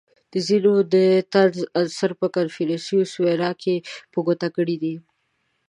[0.47, 0.95] •ځینو د
[1.33, 3.75] طنز عنصر په کنفوسیوس ویناوو کې
[4.11, 4.95] په ګوته کړی دی.